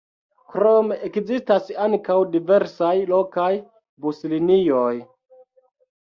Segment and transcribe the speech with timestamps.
[0.51, 3.51] Krome ekzistas ankaŭ diversaj lokaj
[4.07, 4.95] buslinioj.